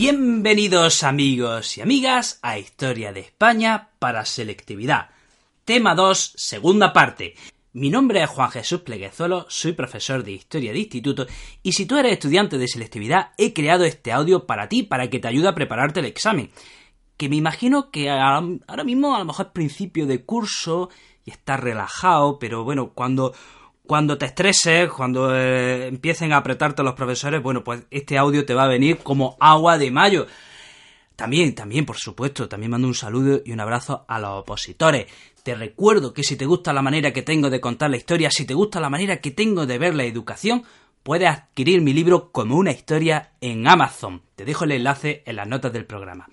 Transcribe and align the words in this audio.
Bienvenidos 0.00 1.02
amigos 1.02 1.76
y 1.76 1.80
amigas 1.80 2.38
a 2.42 2.56
Historia 2.56 3.12
de 3.12 3.18
España 3.18 3.88
para 3.98 4.24
Selectividad. 4.24 5.10
Tema 5.64 5.96
2, 5.96 6.34
segunda 6.36 6.92
parte. 6.92 7.34
Mi 7.72 7.90
nombre 7.90 8.22
es 8.22 8.30
Juan 8.30 8.52
Jesús 8.52 8.82
Pleguezuelo, 8.82 9.46
soy 9.48 9.72
profesor 9.72 10.22
de 10.22 10.30
Historia 10.30 10.72
de 10.72 10.78
Instituto 10.78 11.26
y 11.64 11.72
si 11.72 11.84
tú 11.84 11.98
eres 11.98 12.12
estudiante 12.12 12.58
de 12.58 12.68
selectividad 12.68 13.32
he 13.38 13.52
creado 13.52 13.82
este 13.84 14.12
audio 14.12 14.46
para 14.46 14.68
ti, 14.68 14.84
para 14.84 15.10
que 15.10 15.18
te 15.18 15.26
ayude 15.26 15.48
a 15.48 15.56
prepararte 15.56 15.98
el 15.98 16.06
examen. 16.06 16.52
Que 17.16 17.28
me 17.28 17.34
imagino 17.34 17.90
que 17.90 18.08
ahora 18.08 18.84
mismo 18.84 19.16
a 19.16 19.18
lo 19.18 19.24
mejor 19.24 19.46
es 19.46 19.52
principio 19.52 20.06
de 20.06 20.24
curso 20.24 20.90
y 21.24 21.32
estás 21.32 21.58
relajado, 21.58 22.38
pero 22.38 22.62
bueno, 22.62 22.92
cuando 22.94 23.34
cuando 23.88 24.18
te 24.18 24.26
estreses, 24.26 24.90
cuando 24.90 25.34
eh, 25.34 25.88
empiecen 25.88 26.34
a 26.34 26.36
apretarte 26.36 26.82
los 26.82 26.92
profesores, 26.92 27.42
bueno, 27.42 27.64
pues 27.64 27.84
este 27.90 28.18
audio 28.18 28.44
te 28.44 28.52
va 28.52 28.64
a 28.64 28.68
venir 28.68 28.98
como 28.98 29.38
agua 29.40 29.78
de 29.78 29.90
mayo. 29.90 30.26
También, 31.16 31.54
también, 31.54 31.86
por 31.86 31.96
supuesto, 31.96 32.50
también 32.50 32.70
mando 32.70 32.86
un 32.86 32.94
saludo 32.94 33.40
y 33.42 33.50
un 33.50 33.60
abrazo 33.60 34.04
a 34.06 34.20
los 34.20 34.42
opositores. 34.42 35.06
Te 35.42 35.54
recuerdo 35.54 36.12
que 36.12 36.22
si 36.22 36.36
te 36.36 36.44
gusta 36.44 36.74
la 36.74 36.82
manera 36.82 37.14
que 37.14 37.22
tengo 37.22 37.48
de 37.48 37.62
contar 37.62 37.88
la 37.88 37.96
historia, 37.96 38.30
si 38.30 38.44
te 38.44 38.52
gusta 38.52 38.78
la 38.78 38.90
manera 38.90 39.22
que 39.22 39.30
tengo 39.30 39.64
de 39.64 39.78
ver 39.78 39.94
la 39.94 40.04
educación, 40.04 40.64
puedes 41.02 41.26
adquirir 41.26 41.80
mi 41.80 41.94
libro 41.94 42.30
como 42.30 42.56
una 42.56 42.72
historia 42.72 43.32
en 43.40 43.66
Amazon. 43.66 44.20
Te 44.36 44.44
dejo 44.44 44.64
el 44.64 44.72
enlace 44.72 45.22
en 45.24 45.36
las 45.36 45.48
notas 45.48 45.72
del 45.72 45.86
programa. 45.86 46.28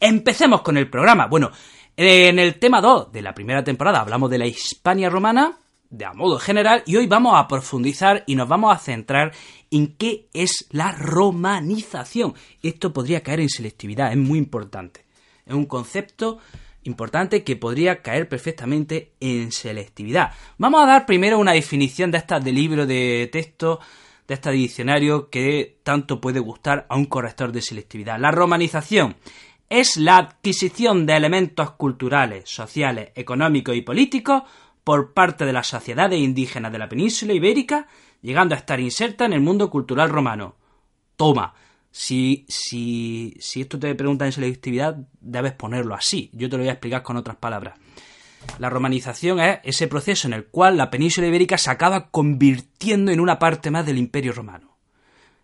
Empecemos 0.00 0.62
con 0.62 0.78
el 0.78 0.88
programa. 0.88 1.26
Bueno, 1.26 1.50
en 1.98 2.38
el 2.38 2.58
tema 2.58 2.80
2 2.80 3.12
de 3.12 3.20
la 3.20 3.34
primera 3.34 3.62
temporada 3.62 4.00
hablamos 4.00 4.30
de 4.30 4.38
la 4.38 4.46
Hispania 4.46 5.10
romana, 5.10 5.58
de 5.90 6.04
a 6.04 6.12
modo 6.12 6.38
general 6.38 6.82
y 6.86 6.96
hoy 6.96 7.06
vamos 7.06 7.34
a 7.36 7.46
profundizar 7.46 8.24
y 8.26 8.34
nos 8.34 8.48
vamos 8.48 8.74
a 8.74 8.78
centrar 8.78 9.32
en 9.70 9.94
qué 9.96 10.28
es 10.32 10.66
la 10.70 10.92
romanización. 10.92 12.34
Esto 12.62 12.92
podría 12.92 13.22
caer 13.22 13.40
en 13.40 13.48
selectividad, 13.48 14.10
es 14.10 14.18
muy 14.18 14.38
importante. 14.38 15.04
Es 15.46 15.54
un 15.54 15.66
concepto 15.66 16.38
importante 16.84 17.42
que 17.44 17.56
podría 17.56 18.02
caer 18.02 18.28
perfectamente 18.28 19.12
en 19.20 19.52
selectividad. 19.52 20.32
Vamos 20.58 20.82
a 20.82 20.86
dar 20.86 21.06
primero 21.06 21.38
una 21.38 21.52
definición 21.52 22.10
de 22.10 22.18
esta 22.18 22.40
de 22.40 22.52
libro 22.52 22.86
de 22.86 23.28
texto, 23.32 23.80
de 24.26 24.34
este 24.34 24.50
diccionario 24.50 25.28
que 25.28 25.78
tanto 25.82 26.20
puede 26.20 26.40
gustar 26.40 26.86
a 26.88 26.96
un 26.96 27.06
corrector 27.06 27.52
de 27.52 27.62
selectividad. 27.62 28.18
La 28.18 28.30
romanización 28.30 29.16
es 29.68 29.96
la 29.96 30.18
adquisición 30.18 31.06
de 31.06 31.16
elementos 31.16 31.72
culturales, 31.72 32.48
sociales, 32.48 33.10
económicos 33.14 33.74
y 33.74 33.82
políticos 33.82 34.42
por 34.84 35.14
parte 35.14 35.46
de 35.46 35.52
las 35.52 35.66
sociedades 35.66 36.20
indígenas 36.20 36.70
de 36.70 36.78
la 36.78 36.88
península 36.88 37.32
ibérica, 37.32 37.88
llegando 38.20 38.54
a 38.54 38.58
estar 38.58 38.78
inserta 38.78 39.24
en 39.24 39.32
el 39.32 39.40
mundo 39.40 39.70
cultural 39.70 40.10
romano. 40.10 40.56
Toma, 41.16 41.54
si, 41.90 42.44
si, 42.48 43.34
si 43.40 43.62
esto 43.62 43.78
te 43.78 43.94
pregunta 43.94 44.26
en 44.26 44.32
selectividad, 44.32 44.96
debes 45.20 45.52
ponerlo 45.52 45.94
así. 45.94 46.30
Yo 46.34 46.48
te 46.50 46.56
lo 46.56 46.62
voy 46.62 46.68
a 46.68 46.72
explicar 46.72 47.02
con 47.02 47.16
otras 47.16 47.36
palabras. 47.36 47.78
La 48.58 48.68
romanización 48.68 49.40
es 49.40 49.60
ese 49.64 49.88
proceso 49.88 50.28
en 50.28 50.34
el 50.34 50.46
cual 50.46 50.76
la 50.76 50.90
península 50.90 51.26
ibérica 51.26 51.56
se 51.56 51.70
acaba 51.70 52.10
convirtiendo 52.10 53.10
en 53.10 53.20
una 53.20 53.38
parte 53.38 53.70
más 53.70 53.86
del 53.86 53.96
imperio 53.96 54.32
romano. 54.32 54.76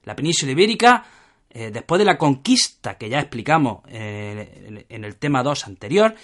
La 0.04 0.14
península 0.14 0.52
ibérica, 0.52 1.04
eh, 1.48 1.70
después 1.72 1.98
de 1.98 2.04
la 2.04 2.19
conquista 2.19 2.98
que 2.98 3.08
ya 3.08 3.20
explicamos 3.20 3.82
eh, 3.88 4.84
en 4.88 5.04
el 5.04 5.16
tema 5.16 5.42
2 5.42 5.66
anterior, 5.66 6.14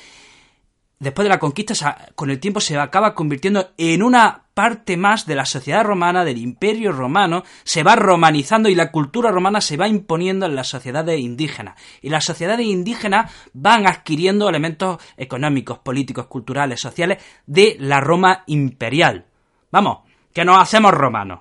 después 0.99 1.25
de 1.25 1.31
la 1.31 1.39
conquista, 1.39 2.09
con 2.15 2.31
el 2.31 2.41
tiempo 2.41 2.61
se 2.61 2.79
acaba 2.79 3.15
convirtiendo 3.15 3.71
en 3.77 4.03
una 4.03 4.45
parte 4.55 4.97
más 4.97 5.27
de 5.27 5.35
la 5.35 5.45
sociedad 5.45 5.85
romana, 5.85 6.25
del 6.25 6.39
imperio 6.39 6.91
romano, 6.91 7.43
se 7.63 7.83
va 7.83 7.95
romanizando 7.95 8.71
y 8.71 8.75
la 8.75 8.91
cultura 8.91 9.31
romana 9.31 9.61
se 9.61 9.77
va 9.77 9.87
imponiendo 9.87 10.47
en 10.47 10.57
las 10.57 10.69
sociedades 10.69 11.21
indígenas. 11.21 11.79
Y 12.01 12.09
las 12.09 12.25
sociedades 12.25 12.67
indígenas 12.67 13.31
van 13.53 13.87
adquiriendo 13.87 14.49
elementos 14.49 14.99
económicos, 15.19 15.81
políticos, 15.81 16.27
culturales, 16.27 16.81
sociales 16.81 17.23
de 17.45 17.77
la 17.81 18.01
Roma 18.01 18.45
imperial. 18.47 19.27
Vamos, 19.71 19.99
que 20.33 20.45
nos 20.45 20.59
hacemos 20.59 20.93
romanos. 20.93 21.41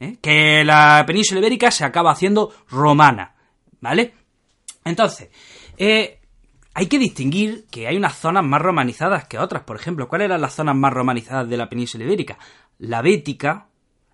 ¿eh? 0.00 0.16
Que 0.20 0.64
la 0.64 1.04
península 1.06 1.38
ibérica 1.38 1.70
se 1.70 1.84
acaba 1.84 2.10
haciendo 2.10 2.52
romana. 2.70 3.36
¿Vale? 3.80 4.14
Entonces, 4.84 5.30
eh, 5.78 6.21
hay 6.74 6.86
que 6.86 6.98
distinguir 6.98 7.66
que 7.70 7.86
hay 7.86 7.96
unas 7.96 8.16
zonas 8.16 8.44
más 8.44 8.62
romanizadas 8.62 9.26
que 9.26 9.38
otras. 9.38 9.62
Por 9.62 9.76
ejemplo, 9.76 10.08
¿cuáles 10.08 10.26
eran 10.26 10.40
las 10.40 10.54
zonas 10.54 10.74
más 10.74 10.92
romanizadas 10.92 11.48
de 11.48 11.56
la 11.56 11.68
península 11.68 12.04
ibérica? 12.04 12.38
La 12.78 13.02
Bética, 13.02 13.68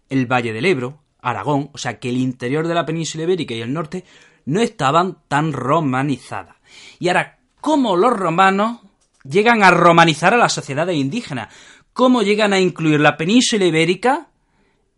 el 0.08 0.26
Valle 0.26 0.52
del 0.52 0.66
Ebro, 0.66 1.00
Aragón, 1.20 1.70
o 1.72 1.78
sea 1.78 1.98
que 1.98 2.08
el 2.08 2.16
interior 2.16 2.66
de 2.66 2.74
la 2.74 2.86
península 2.86 3.24
ibérica 3.24 3.54
y 3.54 3.60
el 3.60 3.72
norte 3.72 4.04
no 4.46 4.60
estaban 4.60 5.18
tan 5.28 5.52
romanizadas. 5.52 6.56
Y 6.98 7.08
ahora, 7.08 7.38
¿cómo 7.60 7.96
los 7.96 8.12
romanos 8.12 8.80
llegan 9.22 9.62
a 9.62 9.70
romanizar 9.70 10.34
a 10.34 10.38
las 10.38 10.52
sociedades 10.52 10.96
indígenas? 10.96 11.54
¿Cómo 11.92 12.22
llegan 12.22 12.52
a 12.52 12.60
incluir 12.60 13.00
la 13.00 13.16
península 13.16 13.66
ibérica 13.66 14.28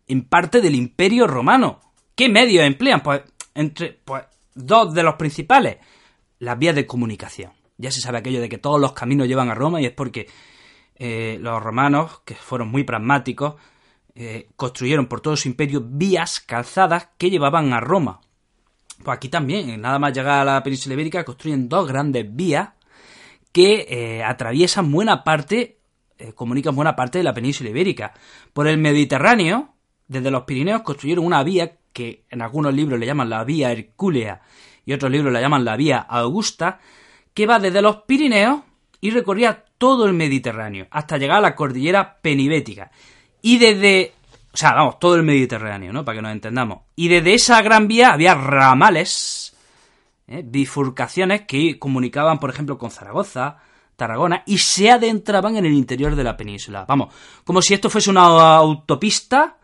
en 0.07 0.23
parte 0.23 0.61
del 0.61 0.75
imperio 0.75 1.27
romano? 1.27 1.81
¿Qué 2.15 2.29
medios 2.29 2.65
emplean? 2.65 3.01
Pues 3.01 3.21
entre 3.53 3.99
pues, 4.03 4.23
dos 4.55 4.93
de 4.93 5.03
los 5.03 5.15
principales 5.15 5.77
las 6.41 6.57
vías 6.57 6.75
de 6.75 6.87
comunicación. 6.87 7.51
Ya 7.77 7.91
se 7.91 8.01
sabe 8.01 8.17
aquello 8.17 8.41
de 8.41 8.49
que 8.49 8.57
todos 8.57 8.81
los 8.81 8.93
caminos 8.93 9.27
llevan 9.27 9.49
a 9.49 9.55
Roma 9.55 9.79
y 9.79 9.85
es 9.85 9.91
porque 9.91 10.27
eh, 10.95 11.37
los 11.39 11.61
romanos, 11.61 12.21
que 12.25 12.33
fueron 12.33 12.69
muy 12.69 12.83
pragmáticos, 12.83 13.55
eh, 14.15 14.49
construyeron 14.55 15.05
por 15.05 15.21
todo 15.21 15.37
su 15.37 15.47
imperio 15.47 15.81
vías 15.85 16.39
calzadas 16.39 17.09
que 17.19 17.29
llevaban 17.29 17.71
a 17.73 17.79
Roma. 17.79 18.21
Pues 19.03 19.15
aquí 19.15 19.29
también, 19.29 19.79
nada 19.79 19.99
más 19.99 20.13
llegar 20.13 20.39
a 20.39 20.53
la 20.53 20.63
península 20.63 20.95
ibérica, 20.95 21.23
construyen 21.23 21.69
dos 21.69 21.87
grandes 21.87 22.25
vías 22.35 22.69
que 23.51 23.85
eh, 23.87 24.23
atraviesan 24.23 24.91
buena 24.91 25.23
parte, 25.23 25.77
comunican 26.33 26.75
buena 26.75 26.95
parte 26.95 27.19
de 27.19 27.23
la 27.23 27.35
península 27.35 27.69
ibérica. 27.69 28.13
Por 28.51 28.67
el 28.67 28.79
Mediterráneo, 28.79 29.75
desde 30.07 30.31
los 30.31 30.43
Pirineos, 30.43 30.81
construyeron 30.81 31.23
una 31.23 31.43
vía 31.43 31.77
que 31.93 32.25
en 32.31 32.41
algunos 32.41 32.73
libros 32.73 32.99
le 32.99 33.05
llaman 33.05 33.29
la 33.29 33.43
vía 33.43 33.71
Hercúlea 33.71 34.41
y 34.85 34.93
otros 34.93 35.11
libros 35.11 35.31
la 35.31 35.41
llaman 35.41 35.65
la 35.65 35.75
Vía 35.75 35.99
Augusta, 35.99 36.79
que 37.33 37.45
va 37.45 37.59
desde 37.59 37.81
los 37.81 37.97
Pirineos 38.03 38.61
y 38.99 39.11
recorría 39.11 39.65
todo 39.77 40.05
el 40.05 40.13
Mediterráneo, 40.13 40.87
hasta 40.91 41.17
llegar 41.17 41.37
a 41.37 41.41
la 41.41 41.55
cordillera 41.55 42.19
penibética. 42.21 42.91
Y 43.41 43.57
desde... 43.57 44.13
O 44.53 44.57
sea, 44.57 44.73
vamos, 44.73 44.99
todo 44.99 45.15
el 45.15 45.23
Mediterráneo, 45.23 45.93
¿no? 45.93 46.03
Para 46.03 46.17
que 46.17 46.21
nos 46.21 46.31
entendamos. 46.33 46.79
Y 46.95 47.07
desde 47.07 47.33
esa 47.33 47.61
gran 47.61 47.87
vía 47.87 48.11
había 48.11 48.35
ramales, 48.35 49.55
¿eh? 50.27 50.43
bifurcaciones 50.45 51.43
que 51.47 51.79
comunicaban, 51.79 52.37
por 52.37 52.49
ejemplo, 52.49 52.77
con 52.77 52.91
Zaragoza, 52.91 53.57
Tarragona, 53.95 54.43
y 54.45 54.57
se 54.57 54.91
adentraban 54.91 55.55
en 55.55 55.65
el 55.65 55.73
interior 55.73 56.15
de 56.15 56.23
la 56.23 56.35
península. 56.35 56.85
Vamos, 56.85 57.13
como 57.45 57.61
si 57.61 57.73
esto 57.73 57.89
fuese 57.89 58.09
una 58.09 58.57
autopista 58.57 59.57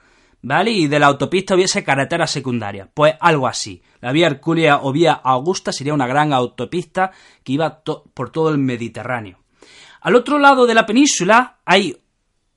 ¿vale? 0.48 0.72
Y 0.72 0.88
de 0.88 0.98
la 0.98 1.08
autopista 1.08 1.56
hubiese 1.56 1.84
carretera 1.84 2.26
secundaria. 2.26 2.90
Pues 2.94 3.16
algo 3.20 3.48
así. 3.48 3.82
La 4.00 4.14
vía 4.14 4.28
Herculia 4.28 4.80
o 4.82 4.94
vía 4.94 5.12
Augusta 5.12 5.74
sería 5.74 5.94
una 5.94 6.08
gran 6.08 6.32
autopista 6.32 7.12
que 7.44 7.52
iba 7.52 7.82
por 7.82 8.30
todo 8.30 8.50
el 8.50 8.58
Mediterráneo. 8.58 9.40
Al 10.02 10.16
otro 10.16 10.40
lado 10.40 10.66
de 10.66 10.74
la 10.74 10.86
península 10.86 11.58
hay 11.66 11.98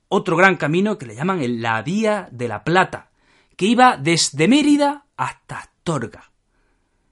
otro 0.09 0.37
gran 0.37 0.56
camino 0.56 0.99
que 0.99 1.06
le 1.06 1.17
llaman 1.17 1.41
la 1.61 1.83
Vía 1.83 2.29
de 2.31 2.47
la 2.47 2.62
Plata, 2.62 3.11
que 3.56 3.67
iba 3.67 3.97
desde 3.97 4.47
Mérida 4.47 5.06
hasta 5.17 5.59
Astorga. 5.59 6.31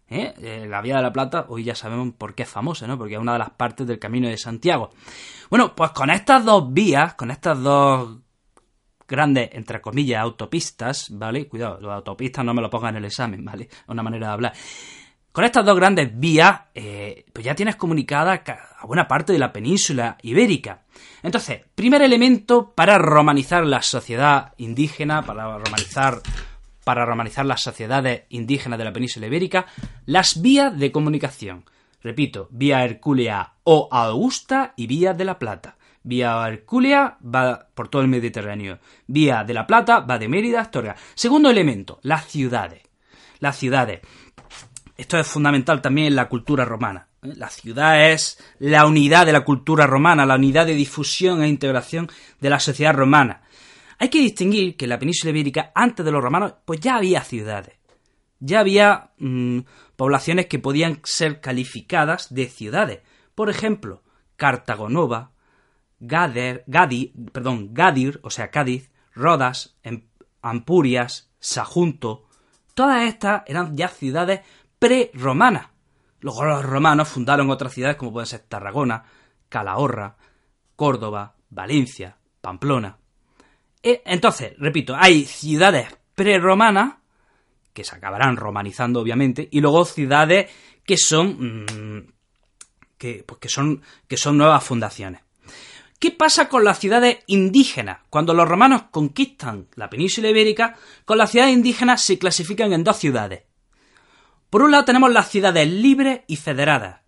¿Eh? 0.09 0.35
Eh, 0.39 0.67
la 0.69 0.81
Vía 0.81 0.97
de 0.97 1.03
la 1.03 1.13
Plata, 1.13 1.47
hoy 1.49 1.65
ya 1.65 1.75
sabemos 1.75 2.15
por 2.17 2.35
qué 2.35 2.45
es 2.45 2.49
famosa, 2.49 2.87
¿no? 2.87 2.97
Porque 2.97 3.15
es 3.15 3.21
una 3.21 3.33
de 3.33 3.41
las 3.41 3.51
partes 3.51 3.87
del 3.87 3.99
Camino 3.99 4.29
de 4.29 4.39
Santiago. 4.39 4.91
Bueno, 5.51 5.75
pues 5.75 5.91
con 5.91 6.11
estas 6.11 6.45
dos 6.45 6.73
vías, 6.73 7.15
con 7.15 7.31
estas 7.31 7.61
dos 7.61 8.19
grandes, 9.09 9.49
entre 9.53 9.81
comillas, 9.81 10.21
autopistas, 10.21 11.09
¿vale? 11.11 11.49
Cuidado, 11.49 11.81
los 11.81 11.93
autopistas 11.93 12.45
no 12.45 12.55
me 12.55 12.63
lo 12.63 12.71
pongan 12.71 12.91
en 12.91 12.99
el 12.99 13.05
examen, 13.07 13.45
¿vale? 13.45 13.69
Una 13.89 14.03
manera 14.03 14.29
de 14.29 14.33
hablar. 14.33 14.53
Con 15.33 15.45
estas 15.45 15.65
dos 15.65 15.77
grandes 15.77 16.19
vías, 16.19 16.63
eh, 16.75 17.25
pues 17.33 17.45
ya 17.45 17.55
tienes 17.55 17.77
comunicada 17.77 18.43
a 18.79 18.87
buena 18.87 19.07
parte 19.07 19.33
de 19.33 19.39
la 19.39 19.53
península 19.53 20.19
ibérica. 20.23 20.83
Entonces, 21.23 21.61
primer 21.75 22.03
elemento 22.03 22.73
para 22.75 22.99
romanizar 22.99 23.65
la 23.65 23.83
sociedad 23.83 24.53
indígena, 24.57 25.23
para 25.23 25.59
romanizar, 25.59 26.21
para 26.85 27.05
romanizar 27.05 27.47
las 27.47 27.63
sociedades 27.63 28.25
indígenas 28.31 28.79
de 28.79 28.85
la 28.85 28.93
península 28.93 29.27
ibérica, 29.27 29.67
las 30.07 30.43
vías 30.43 30.77
de 30.77 30.91
comunicación. 30.91 31.65
Repito, 32.03 32.49
vía 32.51 32.85
Hercúlea 32.85 33.55
o 33.65 33.89
Augusta 33.91 34.75
y 34.77 34.87
vía 34.87 35.15
de 35.15 35.25
la 35.25 35.39
Plata. 35.39 35.78
Vía 36.03 36.47
Hercúlea 36.47 37.19
va 37.23 37.69
por 37.75 37.89
todo 37.89 38.03
el 38.03 38.09
Mediterráneo. 38.09 38.79
Vía 39.07 39.45
de 39.45 39.55
la 39.55 39.67
Plata 39.67 40.01
va 40.01 40.19
de 40.19 40.29
Mérida 40.29 40.59
a 40.59 40.63
Astorga. 40.63 40.97
Segundo 41.15 41.51
elemento, 41.51 41.99
las 42.03 42.27
ciudades. 42.27 42.83
Las 43.41 43.57
ciudades. 43.57 44.01
Esto 44.97 45.19
es 45.19 45.27
fundamental 45.27 45.81
también 45.81 46.09
en 46.09 46.17
la 46.17 46.29
cultura 46.29 46.65
romana. 46.65 47.09
¿eh? 47.23 47.33
La 47.37 47.51
ciudad 47.51 48.11
es 48.11 48.39
la 48.59 48.87
unidad 48.87 49.27
de 49.27 49.33
la 49.33 49.45
cultura 49.45 49.87
romana, 49.87 50.27
la 50.27 50.37
unidad 50.37 50.67
de 50.67 50.75
difusión 50.75 51.43
e 51.43 51.49
integración 51.49 52.09
de 52.41 52.51
la 52.51 52.59
sociedad 52.59 52.95
romana. 52.95 53.43
Hay 53.99 54.09
que 54.09 54.21
distinguir 54.21 54.77
que 54.77 54.85
en 54.85 54.91
la 54.91 54.99
península 54.99 55.31
ibérica, 55.31 55.73
antes 55.75 56.05
de 56.05 56.13
los 56.13 56.23
romanos, 56.23 56.55
pues 56.65 56.81
ya 56.81 56.97
había 56.97 57.23
ciudades. 57.23 57.75
ya 58.41 58.61
había 58.61 59.11
mm, 59.19 59.61
poblaciones 59.97 60.47
que 60.47 60.61
podían 60.61 61.01
ser 61.03 61.41
calificadas 61.41 62.33
de 62.33 62.47
ciudades. 62.47 63.01
Por 63.35 63.51
ejemplo, 63.51 64.03
Cartagonova, 64.37 65.33
Gader, 66.01 66.65
Gadi, 66.67 67.13
perdón, 67.33 67.75
Gadir, 67.75 68.21
o 68.23 68.31
sea, 68.31 68.51
Cádiz, 68.51 68.91
Rodas, 69.15 69.77
em, 69.83 70.05
Ampurias, 70.43 71.31
Sajunto. 71.41 72.27
Todas 72.75 73.03
estas 73.03 73.43
eran 73.47 73.77
ya 73.77 73.89
ciudades 73.89 74.41
pre-romanas. 74.79 75.69
Luego 76.21 76.45
los 76.45 76.65
romanos 76.65 77.09
fundaron 77.09 77.51
otras 77.51 77.73
ciudades 77.73 77.97
como 77.97 78.13
pueden 78.13 78.27
ser 78.27 78.41
Tarragona, 78.41 79.05
Calahorra, 79.49 80.17
Córdoba, 80.77 81.35
Valencia, 81.51 82.17
Pamplona. 82.41 82.99
E, 83.83 84.03
entonces, 84.05 84.55
repito, 84.59 84.97
hay 84.97 85.25
ciudades 85.25 85.89
pre-romanas 86.15 86.95
que 87.73 87.85
se 87.85 87.95
acabarán 87.95 88.37
romanizando 88.37 89.01
obviamente 89.01 89.49
y 89.53 89.61
luego 89.61 89.85
ciudades 89.85 90.51
que 90.85 90.97
son 90.97 91.65
mm, 91.65 92.13
pues 92.99 93.39
que 93.39 93.49
son 93.49 93.83
que 94.09 94.17
son 94.17 94.37
nuevas 94.37 94.65
fundaciones. 94.65 95.28
¿Qué 95.99 96.13
pasa 96.13 96.49
con 96.49 96.63
las 96.63 96.79
ciudades 96.79 97.19
indígenas? 97.27 97.99
Cuando 98.09 98.33
los 98.33 98.47
romanos 98.47 98.85
conquistan 98.93 99.67
la 99.75 99.91
península 99.91 100.29
ibérica, 100.29 100.77
con 101.05 101.19
las 101.19 101.33
ciudades 101.33 101.53
indígenas 101.53 102.03
se 102.03 102.21
clasifican 102.21 102.73
en 102.73 102.85
dos 102.85 102.99
ciudades. 102.99 103.43
Por 104.49 104.63
un 104.63 104.71
lado 104.71 104.85
tenemos 104.85 105.13
las 105.13 105.29
ciudades 105.29 105.69
libres 105.69 106.21
y 106.29 106.37
federadas. 106.37 107.01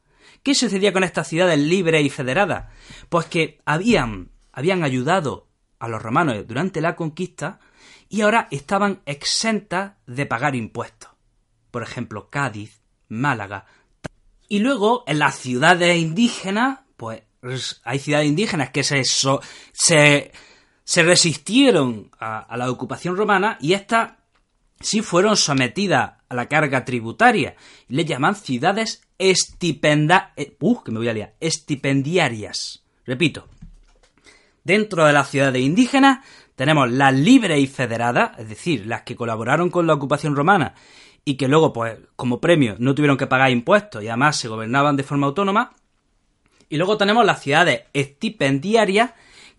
¿Qué 0.42 0.56
sucedía 0.56 0.92
con 0.92 1.04
estas 1.04 1.28
ciudades 1.28 1.58
libres 1.60 2.04
y 2.04 2.10
federadas? 2.10 2.72
Pues 3.08 3.26
que 3.26 3.60
habían, 3.64 4.32
habían 4.50 4.82
ayudado 4.82 5.46
a 5.78 5.86
los 5.86 6.02
romanos 6.02 6.44
durante 6.48 6.80
la 6.80 6.96
conquista 6.96 7.60
y 8.08 8.22
ahora 8.22 8.48
estaban 8.50 9.02
exentas 9.06 9.92
de 10.06 10.26
pagar 10.26 10.56
impuestos. 10.56 11.10
Por 11.70 11.84
ejemplo, 11.84 12.28
Cádiz, 12.28 12.80
Málaga. 13.08 13.66
Y 14.48 14.58
luego 14.58 15.04
en 15.06 15.20
las 15.20 15.36
ciudades 15.36 15.96
indígenas, 15.96 16.80
pues 16.96 17.22
hay 17.84 17.98
ciudades 17.98 18.28
indígenas 18.28 18.70
que 18.70 18.84
se, 18.84 19.02
se, 19.04 20.32
se 20.84 21.02
resistieron 21.02 22.10
a, 22.18 22.56
la 22.56 22.70
ocupación 22.70 23.16
romana 23.16 23.56
y 23.60 23.72
estas 23.72 24.12
sí 24.80 25.02
fueron 25.02 25.36
sometidas 25.36 26.14
a 26.28 26.34
la 26.34 26.46
carga 26.46 26.84
tributaria. 26.84 27.56
Le 27.88 28.04
llaman 28.04 28.34
ciudades 28.34 29.02
eh, 29.18 29.34
uh, 30.60 30.82
que 30.82 30.92
me 30.92 30.98
voy 30.98 31.08
a 31.08 31.34
estipendiarias. 31.40 32.84
Repito, 33.06 33.48
dentro 34.64 35.06
de 35.06 35.12
las 35.12 35.30
ciudades 35.30 35.62
indígenas 35.62 36.24
tenemos 36.54 36.90
las 36.90 37.14
libres 37.14 37.58
y 37.58 37.66
federadas, 37.66 38.38
es 38.38 38.48
decir, 38.48 38.86
las 38.86 39.02
que 39.02 39.16
colaboraron 39.16 39.70
con 39.70 39.86
la 39.86 39.94
ocupación 39.94 40.36
romana 40.36 40.74
y 41.24 41.36
que 41.36 41.48
luego, 41.48 41.72
pues, 41.72 41.98
como 42.16 42.40
premio, 42.40 42.76
no 42.78 42.94
tuvieron 42.94 43.16
que 43.16 43.26
pagar 43.26 43.50
impuestos 43.50 44.02
y 44.02 44.08
además 44.08 44.36
se 44.36 44.48
gobernaban 44.48 44.96
de 44.96 45.02
forma 45.02 45.26
autónoma. 45.26 45.72
Y 46.70 46.76
luego 46.76 46.96
tenemos 46.96 47.26
las 47.26 47.42
ciudades 47.42 47.82
estipendiarias 47.92 49.10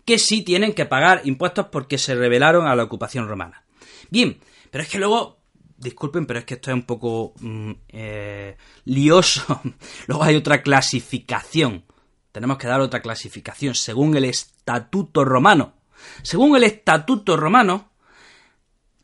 que 0.04 0.18
sí 0.18 0.42
tienen 0.42 0.72
que 0.72 0.86
pagar 0.86 1.20
impuestos 1.24 1.66
porque 1.66 1.98
se 1.98 2.14
rebelaron 2.14 2.66
a 2.66 2.74
la 2.74 2.82
ocupación 2.82 3.28
romana. 3.28 3.62
Bien, 4.10 4.40
pero 4.70 4.82
es 4.82 4.90
que 4.90 4.98
luego, 4.98 5.38
disculpen, 5.76 6.26
pero 6.26 6.40
es 6.40 6.46
que 6.46 6.54
esto 6.54 6.70
es 6.70 6.74
un 6.74 6.82
poco 6.82 7.34
mm, 7.38 7.72
eh, 7.90 8.56
lioso. 8.86 9.60
luego 10.06 10.24
hay 10.24 10.36
otra 10.36 10.62
clasificación. 10.62 11.84
Tenemos 12.32 12.56
que 12.56 12.66
dar 12.66 12.80
otra 12.80 13.02
clasificación 13.02 13.74
según 13.74 14.16
el 14.16 14.24
estatuto 14.24 15.24
romano. 15.24 15.74
Según 16.22 16.56
el 16.56 16.64
estatuto 16.64 17.36
romano, 17.36 17.92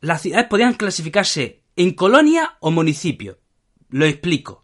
las 0.01 0.23
ciudades 0.23 0.47
podían 0.47 0.73
clasificarse 0.73 1.61
en 1.75 1.93
colonia 1.93 2.57
o 2.59 2.71
municipio. 2.71 3.37
Lo 3.89 4.05
explico. 4.05 4.63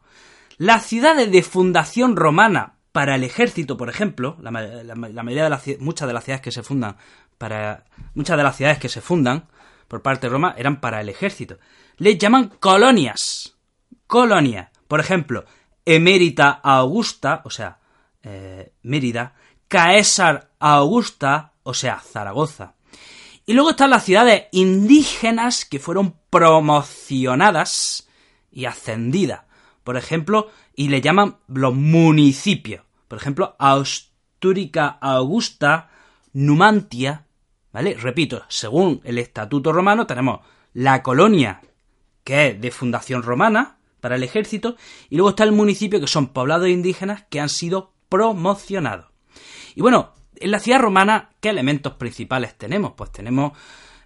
Las 0.58 0.86
ciudades 0.86 1.32
de 1.32 1.44
fundación 1.44 2.16
romana 2.16 2.75
para 2.96 3.16
el 3.16 3.26
ejército, 3.26 3.76
por 3.76 3.90
ejemplo, 3.90 4.38
la, 4.40 4.52
mayoría 4.52 5.44
de 5.44 5.50
las 5.50 5.64
muchas 5.80 6.08
de 6.08 6.14
las 6.14 6.24
ciudades 6.24 6.42
que 6.42 6.54
se 6.54 6.64
fundan 6.64 6.96
para 7.38 7.84
muchas 8.14 8.38
de 8.38 8.44
las 8.44 8.56
ciudades 8.56 8.80
que 8.80 8.88
se 8.88 9.02
fundan 9.02 9.50
por 9.90 10.02
parte 10.02 10.28
de 10.28 10.32
Roma 10.32 10.56
eran 10.58 10.80
para 10.80 11.02
el 11.02 11.10
ejército. 11.10 11.58
Les 11.98 12.18
llaman 12.18 12.54
colonias. 12.58 13.58
Colonia. 14.08 14.72
Por 14.88 15.02
ejemplo, 15.02 15.44
Emérita 15.84 16.52
Augusta, 16.52 17.42
o 17.44 17.50
sea, 17.50 17.80
eh, 18.24 18.72
Mérida, 18.84 19.34
Caesar 19.68 20.52
Augusta, 20.58 21.52
o 21.64 21.74
sea, 21.74 22.00
Zaragoza. 22.00 22.76
Y 23.46 23.52
luego 23.56 23.72
están 23.72 23.90
las 23.90 24.06
ciudades 24.06 24.46
indígenas 24.54 25.66
que 25.66 25.80
fueron 25.80 26.16
promocionadas 26.30 28.08
y 28.54 28.64
ascendidas. 28.64 29.42
Por 29.84 29.98
ejemplo, 29.98 30.50
y 30.78 30.88
le 30.88 31.02
llaman 31.02 31.40
los 31.50 31.76
municipios. 31.76 32.85
Por 33.16 33.22
ejemplo, 33.22 33.56
Austúrica 33.60 34.98
Augusta, 35.00 35.90
Numantia, 36.34 37.28
¿vale? 37.72 37.94
Repito, 37.94 38.44
según 38.50 39.00
el 39.06 39.20
estatuto 39.20 39.72
romano 39.72 40.06
tenemos 40.06 40.42
la 40.74 41.02
colonia, 41.02 41.62
que 42.26 42.48
es 42.48 42.60
de 42.60 42.72
fundación 42.72 43.24
romana 43.24 43.78
para 44.02 44.18
el 44.18 44.24
ejército, 44.24 44.76
y 45.10 45.16
luego 45.16 45.30
está 45.30 45.46
el 45.46 45.54
municipio, 45.54 46.02
que 46.02 46.08
son 46.08 46.34
poblados 46.34 46.68
indígenas 46.68 47.24
que 47.30 47.40
han 47.40 47.48
sido 47.48 47.94
promocionados. 48.10 49.06
Y 49.76 49.82
bueno, 49.82 50.12
en 50.36 50.52
la 50.52 50.60
ciudad 50.60 50.82
romana, 50.82 51.30
¿qué 51.40 51.52
elementos 51.52 51.94
principales 51.94 52.58
tenemos? 52.58 52.96
Pues 52.98 53.14
tenemos 53.14 53.58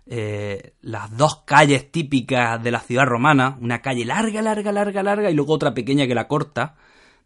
eh, 0.06 0.76
las 0.82 1.18
dos 1.18 1.38
calles 1.46 1.92
típicas 1.92 2.62
de 2.62 2.70
la 2.70 2.80
ciudad 2.80 3.08
romana, 3.08 3.58
una 3.60 3.82
calle 3.82 4.06
larga, 4.06 4.44
larga, 4.44 4.72
larga, 4.72 5.02
larga, 5.02 5.32
y 5.32 5.34
luego 5.34 5.54
otra 5.56 5.74
pequeña 5.74 6.06
que 6.06 6.14
la 6.14 6.28
corta, 6.28 6.76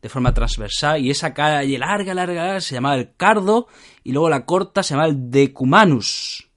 de 0.03 0.09
forma 0.09 0.33
transversal, 0.33 1.01
y 1.01 1.09
esa 1.09 1.33
calle 1.33 1.77
larga, 1.77 2.13
larga, 2.13 2.43
larga 2.43 2.61
se 2.61 2.75
llamaba 2.75 2.95
el 2.95 3.15
Cardo, 3.15 3.67
y 4.03 4.11
luego 4.11 4.29
la 4.29 4.45
corta 4.45 4.83
se 4.83 4.95
llamaba 4.95 5.09
el 5.09 5.31
Decumanus. 5.31 6.49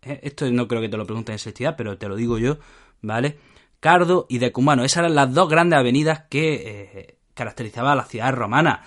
Eh, 0.00 0.20
esto 0.22 0.50
no 0.50 0.66
creo 0.66 0.80
que 0.80 0.88
te 0.88 0.96
lo 0.96 1.04
pregunten 1.04 1.34
en 1.34 1.36
esa 1.36 1.76
pero 1.76 1.98
te 1.98 2.08
lo 2.08 2.16
digo 2.16 2.38
yo, 2.38 2.58
¿vale? 3.02 3.38
Cardo 3.78 4.24
y 4.30 4.38
Decumano, 4.38 4.84
esas 4.84 5.00
eran 5.00 5.14
las 5.14 5.34
dos 5.34 5.50
grandes 5.50 5.78
avenidas 5.78 6.24
que 6.30 6.54
eh, 6.54 7.18
caracterizaban 7.34 7.92
a 7.92 7.96
la 7.96 8.04
ciudad 8.06 8.32
romana. 8.32 8.82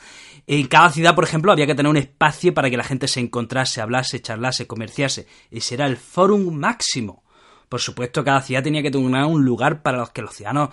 En 0.47 0.65
cada 0.65 0.89
ciudad, 0.89 1.13
por 1.13 1.23
ejemplo, 1.23 1.51
había 1.51 1.67
que 1.67 1.75
tener 1.75 1.89
un 1.91 1.97
espacio 1.97 2.55
para 2.55 2.71
que 2.71 2.77
la 2.77 2.83
gente 2.83 3.07
se 3.07 3.19
encontrase, 3.19 3.81
hablase, 3.81 4.19
charlase, 4.19 4.65
comerciase. 4.65 5.27
Ese 5.51 5.75
era 5.75 5.85
el 5.85 5.97
forum 5.97 6.51
máximo. 6.55 7.23
Por 7.69 7.79
supuesto, 7.79 8.23
cada 8.23 8.41
ciudad 8.41 8.63
tenía 8.63 8.81
que 8.81 8.89
tener 8.89 9.25
un 9.25 9.45
lugar 9.45 9.83
para 9.83 9.99
los 9.99 10.09
que 10.09 10.23
los 10.23 10.33
ciudadanos 10.33 10.71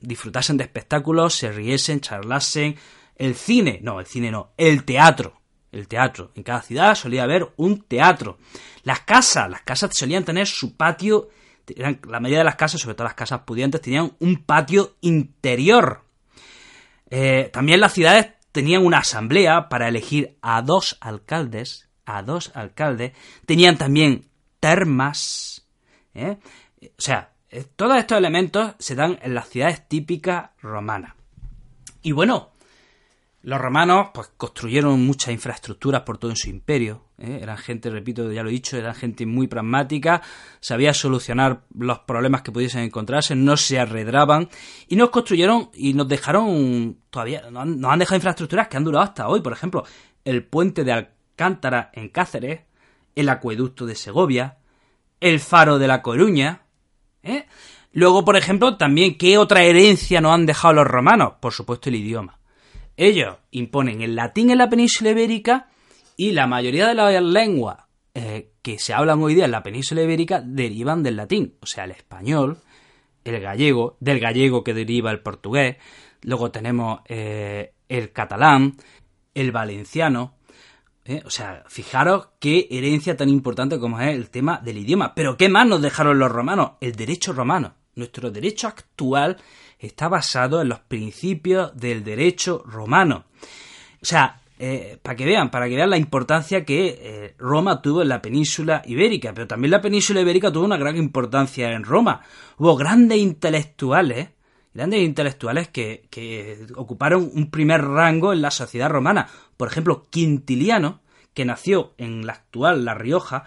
disfrutasen 0.00 0.56
de 0.56 0.64
espectáculos, 0.64 1.34
se 1.34 1.50
riesen, 1.50 2.00
charlasen. 2.00 2.76
El 3.16 3.34
cine, 3.34 3.80
no, 3.82 3.98
el 3.98 4.06
cine 4.06 4.30
no, 4.30 4.52
el 4.56 4.84
teatro. 4.84 5.40
El 5.72 5.88
teatro. 5.88 6.32
En 6.34 6.42
cada 6.42 6.62
ciudad 6.62 6.94
solía 6.94 7.24
haber 7.24 7.52
un 7.56 7.82
teatro. 7.82 8.38
Las 8.82 9.00
casas, 9.00 9.50
las 9.50 9.62
casas 9.62 9.90
solían 9.92 10.24
tener 10.24 10.46
su 10.46 10.76
patio. 10.76 11.28
la 11.76 12.20
mayoría 12.20 12.38
de 12.38 12.44
las 12.44 12.56
casas, 12.56 12.80
sobre 12.80 12.94
todo 12.94 13.04
las 13.04 13.14
casas 13.14 13.40
pudientes, 13.40 13.80
tenían 13.80 14.12
un 14.20 14.44
patio 14.44 14.96
interior. 15.00 16.04
Eh, 17.10 17.50
también 17.52 17.80
las 17.80 17.92
ciudades 17.92 18.28
tenían 18.52 18.86
una 18.86 18.98
asamblea 18.98 19.68
para 19.68 19.88
elegir 19.88 20.38
a 20.40 20.62
dos 20.62 20.96
alcaldes. 21.00 21.88
A 22.04 22.22
dos 22.22 22.52
alcaldes. 22.54 23.12
Tenían 23.44 23.76
también 23.76 24.28
termas. 24.60 25.66
¿eh? 26.14 26.38
O 26.82 27.02
sea, 27.02 27.32
todos 27.64 27.96
estos 27.96 28.18
elementos 28.18 28.74
se 28.78 28.94
dan 28.94 29.18
en 29.22 29.34
las 29.34 29.48
ciudades 29.48 29.88
típicas 29.88 30.50
romanas. 30.60 31.14
Y 32.02 32.12
bueno, 32.12 32.52
los 33.46 33.60
romanos 33.60 34.08
pues 34.12 34.32
construyeron 34.36 35.06
muchas 35.06 35.32
infraestructuras 35.32 36.02
por 36.02 36.18
todo 36.18 36.34
su 36.34 36.50
imperio. 36.50 37.04
¿eh? 37.16 37.38
Eran 37.40 37.56
gente, 37.56 37.90
repito, 37.90 38.32
ya 38.32 38.42
lo 38.42 38.48
he 38.48 38.52
dicho, 38.52 38.76
eran 38.76 38.94
gente 38.96 39.24
muy 39.24 39.46
pragmática, 39.46 40.20
sabía 40.58 40.92
solucionar 40.92 41.62
los 41.78 42.00
problemas 42.00 42.42
que 42.42 42.50
pudiesen 42.50 42.82
encontrarse, 42.82 43.36
no 43.36 43.56
se 43.56 43.78
arredraban 43.78 44.48
y 44.88 44.96
nos 44.96 45.10
construyeron 45.10 45.70
y 45.74 45.94
nos 45.94 46.08
dejaron 46.08 46.98
todavía, 47.08 47.48
nos 47.48 47.92
han 47.92 47.98
dejado 48.00 48.16
infraestructuras 48.16 48.66
que 48.66 48.78
han 48.78 48.84
durado 48.84 49.04
hasta 49.04 49.28
hoy. 49.28 49.40
Por 49.42 49.52
ejemplo, 49.52 49.84
el 50.24 50.44
puente 50.44 50.82
de 50.82 50.92
Alcántara 50.92 51.90
en 51.92 52.08
Cáceres, 52.08 52.62
el 53.14 53.28
acueducto 53.28 53.86
de 53.86 53.94
Segovia, 53.94 54.58
el 55.20 55.38
faro 55.38 55.78
de 55.78 55.86
La 55.86 56.02
Coruña, 56.02 56.65
¿eh? 57.26 57.46
Luego, 57.92 58.24
por 58.24 58.36
ejemplo, 58.36 58.76
también, 58.76 59.16
¿qué 59.16 59.38
otra 59.38 59.62
herencia 59.62 60.20
nos 60.20 60.34
han 60.34 60.46
dejado 60.46 60.74
los 60.74 60.86
romanos? 60.86 61.34
Por 61.40 61.52
supuesto, 61.52 61.88
el 61.88 61.96
idioma. 61.96 62.38
Ellos 62.96 63.36
imponen 63.50 64.02
el 64.02 64.14
latín 64.14 64.50
en 64.50 64.58
la 64.58 64.68
península 64.68 65.10
ibérica 65.10 65.68
y 66.16 66.32
la 66.32 66.46
mayoría 66.46 66.88
de 66.88 66.94
las 66.94 67.22
lenguas 67.22 67.78
eh, 68.14 68.52
que 68.62 68.78
se 68.78 68.94
hablan 68.94 69.22
hoy 69.22 69.34
día 69.34 69.44
en 69.44 69.50
la 69.50 69.62
península 69.62 70.02
ibérica 70.02 70.40
derivan 70.40 71.02
del 71.02 71.16
latín. 71.16 71.54
O 71.60 71.66
sea, 71.66 71.84
el 71.84 71.90
español, 71.90 72.58
el 73.24 73.40
gallego, 73.40 73.96
del 74.00 74.20
gallego 74.20 74.64
que 74.64 74.72
deriva 74.72 75.10
el 75.10 75.20
portugués. 75.20 75.76
Luego 76.22 76.50
tenemos 76.50 77.00
eh, 77.06 77.72
el 77.88 78.12
catalán, 78.12 78.76
el 79.34 79.52
valenciano, 79.52 80.35
¿eh? 81.08 81.22
O 81.24 81.30
sea, 81.30 81.64
fijaros 81.68 82.28
qué 82.38 82.68
herencia 82.70 83.16
tan 83.16 83.28
importante 83.28 83.78
como 83.78 84.00
es 84.00 84.14
el 84.14 84.30
tema 84.30 84.60
del 84.62 84.78
idioma. 84.78 85.14
Pero 85.14 85.36
¿qué 85.36 85.48
más 85.48 85.66
nos 85.66 85.82
dejaron 85.82 86.18
los 86.18 86.30
romanos? 86.30 86.72
El 86.80 86.92
derecho 86.92 87.32
romano. 87.32 87.74
nuestro 87.94 88.30
derecho 88.30 88.68
actual 88.68 89.38
está 89.78 90.08
basado 90.08 90.60
en 90.60 90.68
los 90.68 90.80
principios 90.80 91.74
del 91.76 92.04
derecho 92.04 92.62
romano. 92.66 93.24
O 94.02 94.04
sea, 94.04 94.40
eh, 94.58 94.98
para 95.02 95.16
que 95.16 95.26
vean, 95.26 95.50
para 95.50 95.68
que 95.68 95.76
vean 95.76 95.90
la 95.90 95.98
importancia 95.98 96.64
que 96.64 96.98
eh, 97.00 97.34
Roma 97.38 97.82
tuvo 97.82 98.02
en 98.02 98.08
la 98.08 98.22
península 98.22 98.82
ibérica, 98.86 99.34
pero 99.34 99.46
también 99.46 99.70
la 99.70 99.82
península 99.82 100.22
ibérica 100.22 100.50
tuvo 100.50 100.64
una 100.64 100.78
gran 100.78 100.96
importancia 100.96 101.72
en 101.72 101.84
Roma. 101.84 102.22
Hubo 102.56 102.76
grandes 102.76 103.18
intelectuales, 103.18 104.30
grandes 104.76 105.02
intelectuales 105.02 105.68
que, 105.68 106.06
que 106.10 106.66
ocuparon 106.76 107.30
un 107.34 107.50
primer 107.50 107.82
rango 107.82 108.32
en 108.32 108.42
la 108.42 108.50
sociedad 108.50 108.90
romana. 108.90 109.28
Por 109.56 109.68
ejemplo, 109.68 110.06
Quintiliano, 110.10 111.00
que 111.34 111.44
nació 111.44 111.94
en 111.98 112.26
la 112.26 112.34
actual 112.34 112.84
La 112.84 112.94
Rioja 112.94 113.44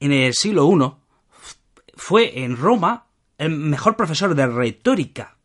en 0.00 0.12
el 0.12 0.34
siglo 0.34 0.68
I, 0.70 0.92
fue 1.94 2.42
en 2.42 2.56
Roma 2.56 3.06
el 3.38 3.50
mejor 3.50 3.96
profesor 3.96 4.34
de 4.34 4.46
retórica. 4.46 5.36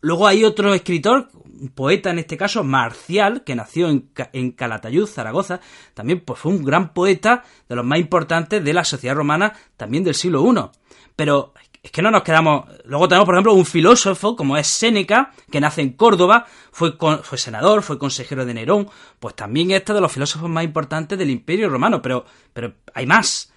Luego 0.00 0.26
hay 0.26 0.44
otro 0.44 0.74
escritor, 0.74 1.28
un 1.44 1.68
poeta 1.68 2.10
en 2.10 2.18
este 2.18 2.36
caso, 2.36 2.64
Marcial, 2.64 3.44
que 3.44 3.54
nació 3.54 3.88
en, 3.88 4.50
Calatayud, 4.52 5.06
Zaragoza, 5.06 5.60
también 5.94 6.20
pues, 6.20 6.40
fue 6.40 6.52
un 6.52 6.64
gran 6.64 6.92
poeta 6.92 7.44
de 7.68 7.76
los 7.76 7.84
más 7.84 8.00
importantes 8.00 8.64
de 8.64 8.74
la 8.74 8.84
sociedad 8.84 9.14
romana, 9.14 9.54
también 9.76 10.02
del 10.04 10.14
siglo 10.14 10.44
I. 10.44 10.70
Pero 11.14 11.54
es 11.82 11.90
que 11.90 12.02
no 12.02 12.10
nos 12.10 12.22
quedamos. 12.22 12.66
Luego 12.84 13.08
tenemos, 13.08 13.26
por 13.26 13.34
ejemplo, 13.34 13.54
un 13.54 13.66
filósofo 13.66 14.36
como 14.36 14.56
es 14.56 14.66
Séneca, 14.66 15.32
que 15.50 15.60
nace 15.60 15.82
en 15.82 15.94
Córdoba, 15.94 16.46
fue, 16.70 16.96
senador, 17.36 17.82
fue 17.82 17.98
consejero 17.98 18.46
de 18.46 18.54
Nerón, 18.54 18.88
pues 19.18 19.34
también 19.34 19.72
este 19.72 19.92
de 19.92 20.00
los 20.00 20.12
filósofos 20.12 20.48
más 20.48 20.64
importantes 20.64 21.18
del 21.18 21.30
Imperio 21.30 21.68
Romano, 21.68 22.00
pero, 22.00 22.24
pero 22.52 22.74
hay 22.94 23.06
más. 23.06 23.52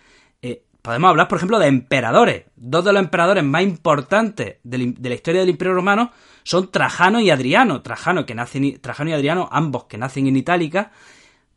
Podemos 0.85 1.09
hablar, 1.09 1.27
por 1.27 1.37
ejemplo, 1.37 1.57
de 1.57 1.65
emperadores. 1.65 2.43
Dos 2.55 2.85
de 2.85 2.93
los 2.93 3.01
emperadores 3.01 3.43
más 3.43 3.63
importantes 3.63 4.57
de 4.61 5.09
la 5.09 5.15
historia 5.15 5.41
del 5.41 5.49
Imperio 5.49 5.73
Romano 5.73 6.11
son 6.43 6.69
Trajano 6.69 7.19
y 7.19 7.31
Adriano. 7.31 7.81
Trajano, 7.81 8.23
que 8.23 8.35
nace 8.35 8.77
Trajano 8.79 9.09
y 9.09 9.13
Adriano, 9.13 9.49
ambos 9.51 9.85
que 9.85 9.97
nacen 9.97 10.27
en 10.27 10.37
Itálica. 10.37 10.91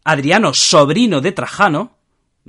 Adriano, 0.03 0.53
sobrino 0.55 1.21
de 1.21 1.33
Trajano, 1.33 1.98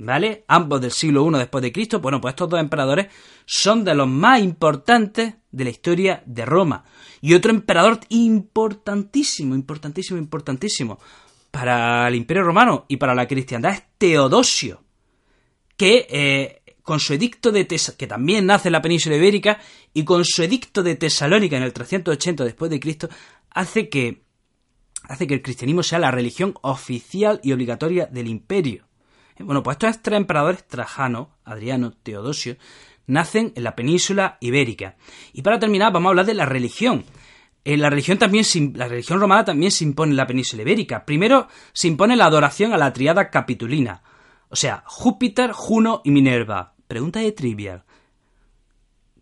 ¿vale? 0.00 0.44
Ambos 0.48 0.80
del 0.80 0.90
siglo 0.90 1.28
I 1.28 1.38
después 1.38 1.62
de 1.62 1.72
Cristo. 1.72 2.00
Bueno, 2.00 2.20
pues 2.20 2.32
estos 2.32 2.48
dos 2.48 2.58
emperadores 2.58 3.08
son 3.44 3.84
de 3.84 3.94
los 3.94 4.08
más 4.08 4.40
importantes 4.40 5.34
de 5.50 5.64
la 5.64 5.70
historia 5.70 6.22
de 6.26 6.44
Roma. 6.44 6.84
Y 7.20 7.34
otro 7.34 7.50
emperador 7.50 8.00
importantísimo, 8.08 9.54
importantísimo, 9.54 10.18
importantísimo 10.18 10.98
para 11.50 12.08
el 12.08 12.14
Imperio 12.14 12.44
Romano 12.44 12.86
y 12.88 12.96
para 12.96 13.14
la 13.14 13.26
cristiandad 13.26 13.72
es 13.72 13.82
Teodosio, 13.98 14.82
que 15.76 16.06
eh, 16.08 16.62
con 16.82 16.98
su 16.98 17.12
edicto 17.12 17.52
de 17.52 17.66
que 17.66 18.06
también 18.06 18.46
nace 18.46 18.68
en 18.68 18.72
la 18.72 18.82
península 18.82 19.16
ibérica, 19.16 19.60
y 19.92 20.04
con 20.04 20.24
su 20.24 20.42
edicto 20.42 20.82
de 20.82 20.94
Tesalónica 20.94 21.56
en 21.56 21.64
el 21.64 21.72
380 21.72 22.44
después 22.44 22.70
de 22.70 22.80
Cristo, 22.80 23.08
hace 23.50 23.88
que 23.88 24.22
hace 25.02 25.26
que 25.26 25.34
el 25.34 25.42
cristianismo 25.42 25.82
sea 25.82 25.98
la 25.98 26.10
religión 26.10 26.54
oficial 26.62 27.40
y 27.42 27.52
obligatoria 27.52 28.06
del 28.06 28.28
imperio. 28.28 28.89
Eh, 29.40 29.42
bueno, 29.42 29.62
pues 29.62 29.78
estos 29.80 30.02
tres 30.02 30.18
emperadores, 30.18 30.66
Trajano, 30.66 31.30
Adriano, 31.44 31.92
Teodosio, 31.92 32.56
nacen 33.06 33.52
en 33.56 33.64
la 33.64 33.74
península 33.74 34.36
ibérica. 34.40 34.96
Y 35.32 35.42
para 35.42 35.58
terminar, 35.58 35.92
vamos 35.92 36.08
a 36.08 36.10
hablar 36.10 36.26
de 36.26 36.34
la 36.34 36.46
religión. 36.46 37.04
En 37.64 37.80
la 37.80 37.90
religión 37.90 38.18
también 38.18 38.44
la 38.74 38.88
religión 38.88 39.20
romana 39.20 39.44
también 39.44 39.70
se 39.70 39.84
impone 39.84 40.12
en 40.12 40.16
la 40.16 40.26
península 40.26 40.62
ibérica. 40.62 41.04
Primero 41.04 41.48
se 41.72 41.88
impone 41.88 42.16
la 42.16 42.26
adoración 42.26 42.72
a 42.72 42.78
la 42.78 42.92
triada 42.92 43.28
capitulina, 43.28 44.02
o 44.48 44.56
sea, 44.56 44.82
Júpiter, 44.86 45.52
Juno 45.52 46.00
y 46.04 46.10
Minerva. 46.10 46.74
Pregunta 46.88 47.20
de 47.20 47.32
trivial. 47.32 47.84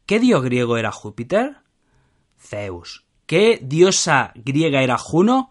¿Qué 0.07 0.21
dios 0.21 0.43
griego 0.43 0.79
era 0.79 0.93
Júpiter? 0.93 1.59
Zeus. 2.39 3.05
¿Qué 3.27 3.59
diosa 3.61 4.33
griega 4.37 4.83
era 4.83 4.97
Juno? 4.97 5.51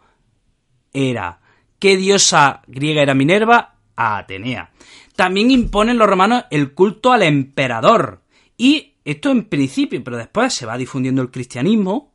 Era. 0.93 1.41
¿Qué 1.77 1.97
diosa 1.97 2.63
griega 2.67 3.03
era 3.03 3.13
Minerva? 3.13 3.76
Atenea. 3.97 4.71
También 5.15 5.51
imponen 5.51 5.97
los 5.97 6.07
romanos 6.07 6.45
el 6.51 6.73
culto 6.73 7.11
al 7.11 7.23
emperador. 7.23 8.21
Y 8.55 8.93
esto 9.03 9.31
en 9.31 9.45
principio, 9.45 10.03
pero 10.03 10.17
después 10.17 10.53
se 10.53 10.65
va 10.65 10.77
difundiendo 10.77 11.21
el 11.21 11.31
cristianismo, 11.31 12.13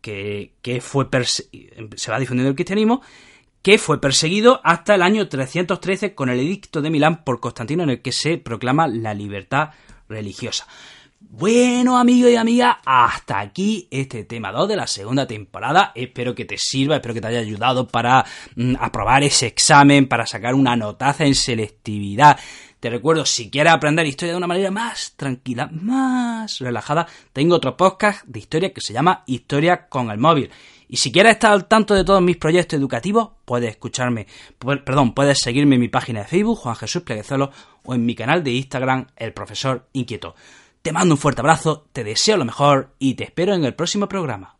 que, 0.00 0.52
fue 0.80 1.06
se 1.22 2.10
va 2.10 2.18
difundiendo 2.18 2.50
el 2.50 2.56
cristianismo, 2.56 3.02
que 3.62 3.78
fue 3.78 4.00
perseguido 4.00 4.60
hasta 4.62 4.94
el 4.94 5.02
año 5.02 5.28
313 5.28 6.14
con 6.14 6.28
el 6.28 6.38
edicto 6.40 6.82
de 6.82 6.90
Milán 6.90 7.24
por 7.24 7.40
Constantino 7.40 7.82
en 7.82 7.90
el 7.90 8.02
que 8.02 8.12
se 8.12 8.36
proclama 8.36 8.86
la 8.88 9.14
libertad 9.14 9.70
religiosa. 10.08 10.66
Bueno, 11.30 11.98
amigos 11.98 12.30
y 12.30 12.36
amigas, 12.36 12.76
hasta 12.84 13.40
aquí 13.40 13.88
este 13.90 14.24
tema 14.24 14.52
2 14.52 14.68
de 14.68 14.76
la 14.76 14.86
segunda 14.86 15.26
temporada. 15.26 15.90
Espero 15.94 16.34
que 16.34 16.44
te 16.44 16.56
sirva, 16.58 16.96
espero 16.96 17.14
que 17.14 17.20
te 17.20 17.26
haya 17.26 17.40
ayudado 17.40 17.88
para 17.88 18.24
mm, 18.54 18.74
aprobar 18.78 19.22
ese 19.24 19.46
examen, 19.46 20.06
para 20.06 20.26
sacar 20.26 20.54
una 20.54 20.76
notaza 20.76 21.24
en 21.24 21.34
selectividad. 21.34 22.38
Te 22.78 22.90
recuerdo, 22.90 23.24
si 23.24 23.50
quieres 23.50 23.72
aprender 23.72 24.06
historia 24.06 24.32
de 24.32 24.38
una 24.38 24.46
manera 24.46 24.70
más 24.70 25.14
tranquila, 25.16 25.68
más 25.72 26.58
relajada, 26.60 27.06
tengo 27.32 27.56
otro 27.56 27.76
podcast 27.76 28.24
de 28.26 28.40
historia 28.40 28.72
que 28.72 28.82
se 28.82 28.92
llama 28.92 29.24
Historia 29.26 29.88
con 29.88 30.10
el 30.10 30.18
móvil. 30.18 30.50
Y 30.88 30.98
si 30.98 31.10
quieres 31.10 31.32
estar 31.32 31.52
al 31.52 31.66
tanto 31.66 31.94
de 31.94 32.04
todos 32.04 32.20
mis 32.20 32.36
proyectos 32.36 32.78
educativos, 32.78 33.30
puedes 33.44 33.70
escucharme, 33.70 34.26
perdón, 34.58 35.14
puedes 35.14 35.38
seguirme 35.38 35.76
en 35.76 35.80
mi 35.80 35.88
página 35.88 36.20
de 36.20 36.28
Facebook, 36.28 36.58
Juan 36.58 36.76
Jesús 36.76 37.02
Pleguezolo, 37.02 37.50
o 37.82 37.94
en 37.94 38.04
mi 38.04 38.14
canal 38.14 38.44
de 38.44 38.52
Instagram, 38.52 39.06
El 39.16 39.32
Profesor 39.32 39.88
Inquieto. 39.94 40.34
Te 40.84 40.92
mando 40.92 41.14
un 41.14 41.18
fuerte 41.18 41.40
abrazo, 41.40 41.86
te 41.94 42.04
deseo 42.04 42.36
lo 42.36 42.44
mejor 42.44 42.94
y 42.98 43.14
te 43.14 43.24
espero 43.24 43.54
en 43.54 43.64
el 43.64 43.74
próximo 43.74 44.06
programa. 44.06 44.58